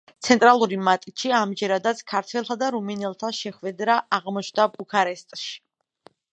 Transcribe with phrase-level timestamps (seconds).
[0.27, 5.57] ცენტრალური მატჩი ამჯერადაც ქართველთა და რუმინელთა შეხვედრა აღმოჩნდა ბუქარესტში.